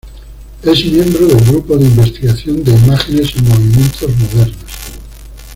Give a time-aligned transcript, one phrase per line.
[0.63, 4.97] Es miembro del Grupo de Investigación de Imágenes en Movimiento Modernas.